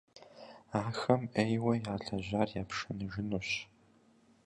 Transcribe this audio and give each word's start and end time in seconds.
Ахэм 0.81 1.21
Ӏейуэ 1.33 1.73
ялэжьар 1.91 2.49
япшыныжынущ. 2.61 3.49